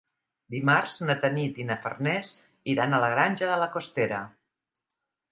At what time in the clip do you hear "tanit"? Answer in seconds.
1.25-1.59